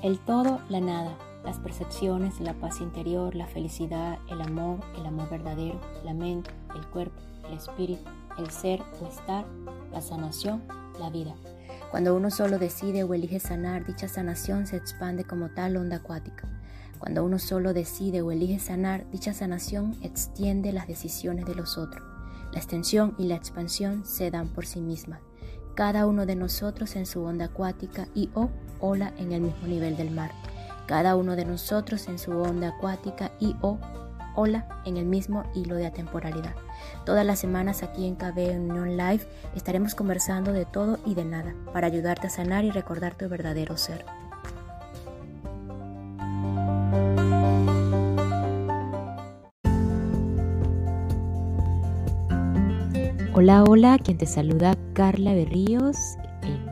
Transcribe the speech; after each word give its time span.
El 0.00 0.20
todo, 0.20 0.60
la 0.68 0.80
nada, 0.80 1.18
las 1.44 1.58
percepciones, 1.58 2.38
la 2.38 2.54
paz 2.54 2.80
interior, 2.80 3.34
la 3.34 3.48
felicidad, 3.48 4.18
el 4.28 4.40
amor, 4.40 4.78
el 4.96 5.04
amor 5.04 5.28
verdadero, 5.28 5.80
la 6.04 6.14
mente, 6.14 6.50
el 6.76 6.86
cuerpo, 6.86 7.20
el 7.48 7.56
espíritu, 7.56 8.08
el 8.38 8.48
ser 8.50 8.80
o 9.02 9.08
estar, 9.08 9.44
la 9.90 10.00
sanación, 10.00 10.62
la 11.00 11.10
vida. 11.10 11.34
Cuando 11.90 12.14
uno 12.14 12.30
solo 12.30 12.60
decide 12.60 13.02
o 13.02 13.12
elige 13.12 13.40
sanar, 13.40 13.86
dicha 13.86 14.06
sanación 14.06 14.68
se 14.68 14.76
expande 14.76 15.24
como 15.24 15.48
tal 15.48 15.76
onda 15.76 15.96
acuática. 15.96 16.48
Cuando 17.00 17.24
uno 17.24 17.40
solo 17.40 17.72
decide 17.72 18.22
o 18.22 18.30
elige 18.30 18.60
sanar, 18.60 19.10
dicha 19.10 19.34
sanación 19.34 19.96
extiende 20.02 20.72
las 20.72 20.86
decisiones 20.86 21.44
de 21.44 21.56
los 21.56 21.76
otros. 21.76 22.06
La 22.52 22.58
extensión 22.58 23.16
y 23.18 23.24
la 23.24 23.34
expansión 23.34 24.04
se 24.04 24.30
dan 24.30 24.46
por 24.48 24.64
sí 24.64 24.80
mismas, 24.80 25.20
cada 25.74 26.06
uno 26.06 26.24
de 26.24 26.36
nosotros 26.36 26.94
en 26.94 27.06
su 27.06 27.22
onda 27.22 27.46
acuática 27.46 28.08
y 28.14 28.30
o 28.34 28.48
ola 28.80 29.12
en 29.18 29.32
el 29.32 29.40
mismo 29.40 29.66
nivel 29.66 29.96
del 29.96 30.10
mar. 30.10 30.30
Cada 30.86 31.16
uno 31.16 31.36
de 31.36 31.44
nosotros 31.44 32.08
en 32.08 32.18
su 32.18 32.32
onda 32.32 32.68
acuática 32.68 33.32
y 33.38 33.54
o 33.60 33.78
ola 34.34 34.66
en 34.84 34.96
el 34.96 35.04
mismo 35.04 35.44
hilo 35.54 35.74
de 35.74 35.86
atemporalidad. 35.86 36.54
Todas 37.04 37.26
las 37.26 37.38
semanas 37.38 37.82
aquí 37.82 38.06
en 38.06 38.14
KB 38.14 38.56
Union 38.56 38.96
Live 38.96 39.26
estaremos 39.54 39.94
conversando 39.94 40.52
de 40.52 40.64
todo 40.64 40.98
y 41.04 41.14
de 41.14 41.24
nada 41.24 41.54
para 41.72 41.88
ayudarte 41.88 42.28
a 42.28 42.30
sanar 42.30 42.64
y 42.64 42.70
recordar 42.70 43.14
tu 43.14 43.28
verdadero 43.28 43.76
ser. 43.76 44.04
Hola, 53.34 53.62
hola, 53.62 53.98
quien 53.98 54.18
te 54.18 54.26
saluda 54.26 54.74
Carla 54.94 55.32
Berríos 55.32 55.96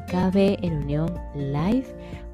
KB 0.06 0.58
en 0.62 0.78
Unión 0.84 1.12
Live, 1.34 1.86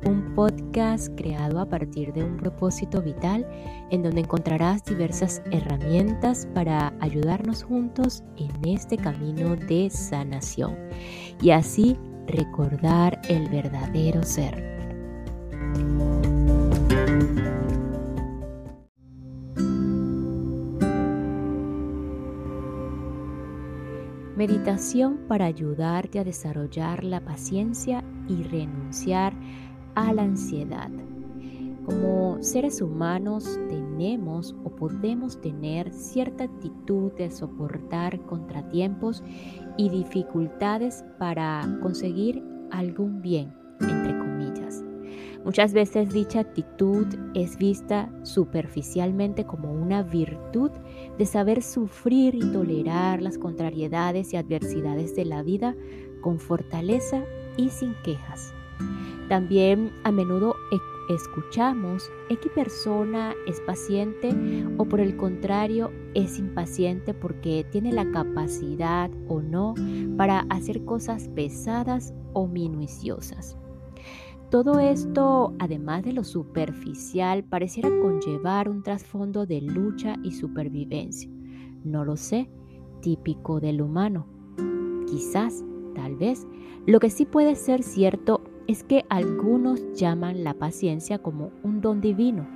un 0.04 0.34
podcast 0.34 1.08
creado 1.16 1.60
a 1.60 1.68
partir 1.68 2.12
de 2.12 2.24
un 2.24 2.36
propósito 2.36 3.00
vital 3.02 3.46
en 3.90 4.02
donde 4.02 4.20
encontrarás 4.20 4.84
diversas 4.84 5.42
herramientas 5.50 6.46
para 6.54 6.92
ayudarnos 7.00 7.62
juntos 7.62 8.22
en 8.36 8.50
este 8.68 8.96
camino 8.96 9.56
de 9.56 9.90
sanación 9.90 10.76
y 11.40 11.50
así 11.50 11.96
recordar 12.26 13.20
el 13.28 13.48
verdadero 13.48 14.22
ser. 14.22 14.72
Meditación 24.42 25.20
para 25.28 25.44
ayudarte 25.44 26.18
a 26.18 26.24
desarrollar 26.24 27.04
la 27.04 27.20
paciencia 27.20 28.02
y 28.26 28.42
renunciar 28.42 29.34
a 29.94 30.12
la 30.12 30.22
ansiedad. 30.22 30.90
Como 31.86 32.42
seres 32.42 32.82
humanos 32.82 33.60
tenemos 33.68 34.56
o 34.64 34.70
podemos 34.74 35.40
tener 35.40 35.92
cierta 35.92 36.42
actitud 36.42 37.12
de 37.12 37.30
soportar 37.30 38.20
contratiempos 38.26 39.22
y 39.76 39.90
dificultades 39.90 41.04
para 41.20 41.78
conseguir 41.80 42.42
algún 42.72 43.22
bien, 43.22 43.54
entre 43.78 44.18
comillas. 44.18 44.31
Muchas 45.44 45.72
veces 45.72 46.12
dicha 46.12 46.40
actitud 46.40 47.06
es 47.34 47.58
vista 47.58 48.08
superficialmente 48.22 49.44
como 49.44 49.72
una 49.72 50.04
virtud 50.04 50.70
de 51.18 51.26
saber 51.26 51.62
sufrir 51.62 52.36
y 52.36 52.52
tolerar 52.52 53.20
las 53.20 53.38
contrariedades 53.38 54.32
y 54.32 54.36
adversidades 54.36 55.16
de 55.16 55.24
la 55.24 55.42
vida 55.42 55.74
con 56.20 56.38
fortaleza 56.38 57.24
y 57.56 57.70
sin 57.70 57.94
quejas. 58.04 58.54
También 59.28 59.90
a 60.04 60.12
menudo 60.12 60.54
e-, 60.70 61.14
escuchamos, 61.14 62.08
¿X 62.28 62.52
persona 62.54 63.34
es 63.48 63.60
paciente 63.60 64.32
o 64.78 64.84
por 64.84 65.00
el 65.00 65.16
contrario 65.16 65.90
es 66.14 66.38
impaciente 66.38 67.14
porque 67.14 67.66
tiene 67.70 67.92
la 67.92 68.08
capacidad 68.12 69.10
o 69.26 69.40
no 69.40 69.74
para 70.16 70.40
hacer 70.50 70.84
cosas 70.84 71.28
pesadas 71.34 72.14
o 72.32 72.46
minuciosas. 72.46 73.56
Todo 74.52 74.78
esto, 74.80 75.54
además 75.58 76.02
de 76.02 76.12
lo 76.12 76.24
superficial, 76.24 77.42
pareciera 77.42 77.88
conllevar 77.88 78.68
un 78.68 78.82
trasfondo 78.82 79.46
de 79.46 79.62
lucha 79.62 80.16
y 80.22 80.32
supervivencia. 80.32 81.30
No 81.84 82.04
lo 82.04 82.18
sé, 82.18 82.50
típico 83.00 83.60
del 83.60 83.80
humano. 83.80 84.26
Quizás, 85.06 85.64
tal 85.94 86.16
vez, 86.16 86.46
lo 86.86 87.00
que 87.00 87.08
sí 87.08 87.24
puede 87.24 87.54
ser 87.54 87.82
cierto 87.82 88.42
es 88.66 88.84
que 88.84 89.06
algunos 89.08 89.94
llaman 89.94 90.44
la 90.44 90.52
paciencia 90.52 91.16
como 91.16 91.50
un 91.62 91.80
don 91.80 92.02
divino 92.02 92.46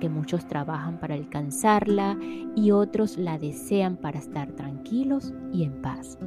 que 0.00 0.08
muchos 0.08 0.46
trabajan 0.46 0.98
para 1.00 1.14
alcanzarla 1.14 2.16
y 2.54 2.70
otros 2.70 3.16
la 3.16 3.38
desean 3.38 3.96
para 3.96 4.18
estar 4.18 4.52
tranquilos 4.52 5.32
y 5.52 5.64
en 5.64 5.80
paz. 5.82 6.18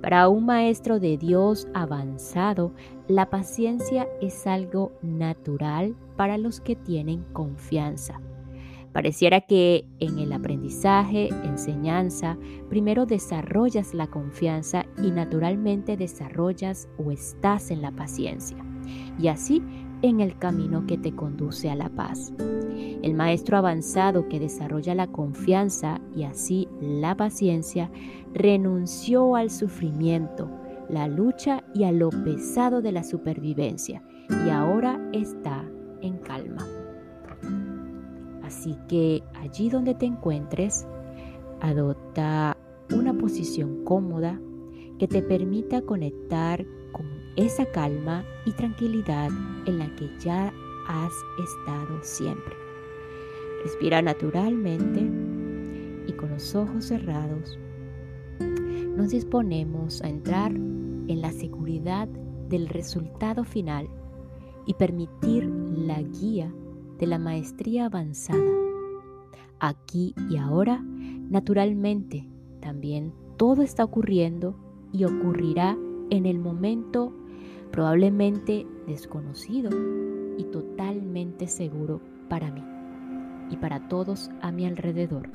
Para 0.00 0.28
un 0.28 0.46
maestro 0.46 1.00
de 1.00 1.16
Dios 1.16 1.68
avanzado, 1.74 2.72
la 3.06 3.30
paciencia 3.30 4.08
es 4.20 4.46
algo 4.46 4.92
natural 5.02 5.94
para 6.16 6.38
los 6.38 6.60
que 6.60 6.76
tienen 6.76 7.24
confianza. 7.32 8.20
Pareciera 8.92 9.42
que 9.42 9.84
en 10.00 10.18
el 10.18 10.32
aprendizaje, 10.32 11.28
enseñanza, 11.44 12.38
primero 12.68 13.06
desarrollas 13.06 13.94
la 13.94 14.06
confianza 14.08 14.86
y 15.02 15.10
naturalmente 15.10 15.96
desarrollas 15.96 16.88
o 16.98 17.12
estás 17.12 17.70
en 17.70 17.82
la 17.82 17.92
paciencia. 17.92 18.56
Y 19.18 19.28
así 19.28 19.62
en 20.02 20.20
el 20.20 20.38
camino 20.38 20.86
que 20.86 20.98
te 20.98 21.14
conduce 21.14 21.70
a 21.70 21.74
la 21.74 21.88
paz. 21.88 22.32
El 23.02 23.14
maestro 23.14 23.56
avanzado 23.56 24.28
que 24.28 24.40
desarrolla 24.40 24.94
la 24.94 25.06
confianza 25.06 26.00
y 26.14 26.24
así 26.24 26.68
la 26.80 27.16
paciencia 27.16 27.90
renunció 28.34 29.36
al 29.36 29.50
sufrimiento, 29.50 30.50
la 30.88 31.08
lucha 31.08 31.64
y 31.74 31.84
a 31.84 31.92
lo 31.92 32.10
pesado 32.10 32.82
de 32.82 32.92
la 32.92 33.04
supervivencia 33.04 34.02
y 34.46 34.50
ahora 34.50 35.00
está 35.12 35.64
en 36.00 36.18
calma. 36.18 36.66
Así 38.42 38.76
que 38.88 39.22
allí 39.40 39.68
donde 39.68 39.94
te 39.94 40.06
encuentres, 40.06 40.86
adopta 41.60 42.56
una 42.94 43.12
posición 43.14 43.84
cómoda 43.84 44.40
que 44.98 45.06
te 45.06 45.22
permita 45.22 45.82
conectar 45.82 46.64
con 46.64 46.77
esa 47.38 47.64
calma 47.66 48.24
y 48.44 48.52
tranquilidad 48.52 49.30
en 49.66 49.78
la 49.78 49.86
que 49.94 50.10
ya 50.18 50.52
has 50.88 51.12
estado 51.38 51.98
siempre. 52.02 52.54
Respira 53.62 54.02
naturalmente 54.02 55.00
y 56.06 56.12
con 56.14 56.30
los 56.30 56.54
ojos 56.56 56.86
cerrados 56.86 57.56
nos 58.96 59.10
disponemos 59.10 60.02
a 60.02 60.08
entrar 60.08 60.50
en 60.50 61.20
la 61.20 61.30
seguridad 61.30 62.08
del 62.48 62.68
resultado 62.68 63.44
final 63.44 63.88
y 64.66 64.74
permitir 64.74 65.44
la 65.46 66.02
guía 66.02 66.52
de 66.98 67.06
la 67.06 67.20
maestría 67.20 67.86
avanzada. 67.86 68.50
Aquí 69.60 70.12
y 70.28 70.38
ahora, 70.38 70.82
naturalmente, 70.82 72.28
también 72.60 73.12
todo 73.36 73.62
está 73.62 73.84
ocurriendo 73.84 74.56
y 74.92 75.04
ocurrirá 75.04 75.78
en 76.10 76.26
el 76.26 76.40
momento 76.40 77.12
probablemente 77.70 78.66
desconocido 78.86 79.70
y 80.36 80.44
totalmente 80.44 81.46
seguro 81.46 82.00
para 82.28 82.50
mí 82.50 82.62
y 83.50 83.56
para 83.56 83.88
todos 83.88 84.30
a 84.40 84.52
mi 84.52 84.66
alrededor. 84.66 85.30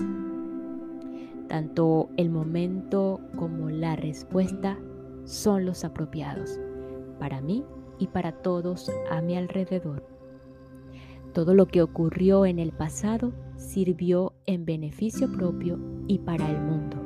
Tanto 1.48 2.10
el 2.18 2.30
momento 2.30 3.20
como 3.36 3.70
la 3.70 3.96
respuesta 3.96 4.78
son 5.26 5.66
los 5.66 5.84
apropiados 5.84 6.60
para 7.20 7.42
mí 7.42 7.64
y 8.00 8.08
para 8.08 8.32
todos 8.32 8.92
a 9.09 9.22
mi 9.22 9.38
alrededor. 9.38 10.03
Todo 11.34 11.53
lo 11.53 11.68
que 11.68 11.82
ocurrió 11.82 12.46
en 12.46 12.59
el 12.59 12.72
pasado 12.72 13.34
sirvió 13.56 14.34
en 14.46 14.66
beneficio 14.66 15.32
propio 15.32 15.79
y 16.08 16.20
para 16.20 16.50
el 16.50 16.59
mundo. 16.62 16.97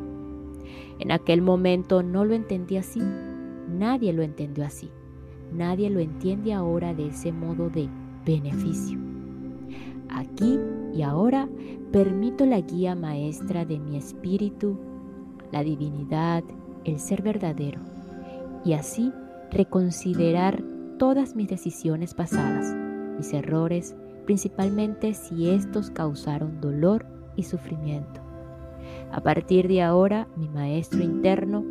En 0.99 1.11
aquel 1.11 1.41
momento 1.41 2.03
no 2.03 2.25
lo 2.25 2.33
entendí 2.33 2.77
así, 2.77 3.01
nadie 3.69 4.11
lo 4.11 4.23
entendió 4.23 4.65
así, 4.65 4.89
nadie 5.53 5.89
lo 5.89 5.99
entiende 5.99 6.53
ahora 6.53 6.93
de 6.93 7.07
ese 7.07 7.31
modo 7.31 7.69
de 7.69 7.89
beneficio. 8.25 8.99
Aquí 10.09 10.59
y 10.93 11.01
ahora 11.01 11.47
permito 11.91 12.45
la 12.45 12.61
guía 12.61 12.95
maestra 12.95 13.65
de 13.65 13.79
mi 13.79 13.97
espíritu, 13.97 14.77
la 15.51 15.63
divinidad, 15.63 16.43
el 16.83 16.99
ser 16.99 17.21
verdadero, 17.21 17.81
y 18.63 18.73
así 18.73 19.11
reconsiderar 19.51 20.63
todas 20.97 21.35
mis 21.35 21.47
decisiones 21.47 22.13
pasadas, 22.13 22.75
mis 23.17 23.33
errores, 23.33 23.95
principalmente 24.25 25.13
si 25.13 25.49
estos 25.49 25.89
causaron 25.91 26.59
dolor 26.59 27.05
y 27.35 27.43
sufrimiento. 27.43 28.21
A 29.11 29.21
partir 29.21 29.67
de 29.67 29.81
ahora, 29.81 30.27
mi 30.35 30.49
maestro 30.49 31.01
interno 31.01 31.63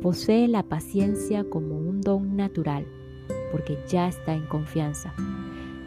posee 0.00 0.46
la 0.48 0.62
paciencia 0.62 1.44
como 1.44 1.76
un 1.76 2.00
don 2.00 2.36
natural, 2.36 2.86
porque 3.50 3.78
ya 3.88 4.08
está 4.08 4.34
en 4.34 4.46
confianza. 4.46 5.14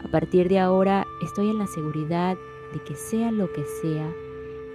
A 0.04 0.10
partir 0.10 0.48
de 0.48 0.58
ahora 0.58 1.06
estoy 1.22 1.50
en 1.50 1.58
la 1.58 1.66
seguridad 1.66 2.36
de 2.72 2.82
que 2.84 2.94
sea 2.94 3.30
lo 3.30 3.52
que 3.52 3.64
sea 3.82 4.10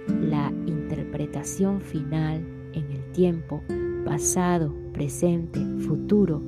la 0.08 0.52
interpretación 0.66 1.80
final 1.80 2.44
en 2.72 2.90
el 2.90 3.12
tiempo, 3.12 3.62
pasado, 4.04 4.74
presente, 4.92 5.60
futuro, 5.86 6.42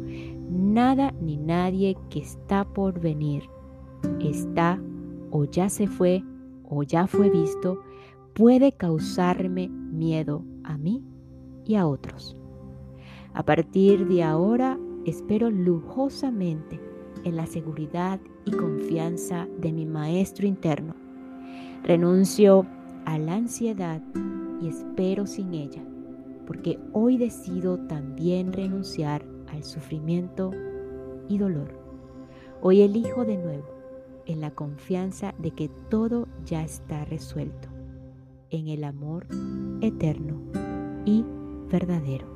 nada 0.51 1.13
ni 1.21 1.37
nadie 1.37 1.97
que 2.11 2.21
está 2.21 2.65
por 2.65 3.01
venir, 3.01 3.45
está 4.21 4.81
o 5.31 5.45
ya 5.45 5.69
se 5.69 5.87
fue 5.87 6.23
o 6.69 6.83
ya 6.83 7.07
fue 7.07 7.31
visto, 7.31 7.81
puede 8.35 8.73
causarme 8.73 9.69
miedo 9.69 10.45
a 10.65 10.77
mí 10.77 11.03
y 11.65 11.77
a 11.77 11.87
otros. 11.87 12.37
A 13.35 13.45
partir 13.45 14.07
de 14.07 14.23
ahora 14.23 14.79
espero 15.07 15.51
lujosamente 15.51 16.81
en 17.25 17.37
la 17.37 17.47
seguridad 17.47 18.21
y 18.45 18.51
confianza 18.51 19.47
de 19.59 19.73
mi 19.73 19.87
Maestro 19.87 20.47
interno. 20.47 20.95
Renuncio 21.85 22.67
a 23.05 23.17
la 23.17 23.37
ansiedad 23.37 24.03
y 24.61 24.69
espero 24.69 25.27
sin 25.27 25.55
ella, 25.55 25.83
porque 26.47 26.79
hoy 26.93 27.19
decido 27.19 27.79
también 27.87 28.53
renunciar 28.53 29.25
al 29.49 29.63
sufrimiento 29.63 30.51
y 31.29 31.39
dolor. 31.39 31.79
Hoy 32.61 32.81
elijo 32.83 33.25
de 33.25 33.37
nuevo 33.37 33.69
en 34.27 34.41
la 34.41 34.51
confianza 34.51 35.35
de 35.39 35.53
que 35.53 35.69
todo 35.89 36.27
ya 36.45 36.65
está 36.65 37.05
resuelto, 37.05 37.69
en 38.51 38.67
el 38.67 38.83
amor 38.83 39.27
eterno 39.81 40.41
y 41.05 41.25
verdadero. 41.71 42.27